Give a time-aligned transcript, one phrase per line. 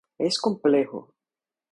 [0.17, 1.13] Es complejo.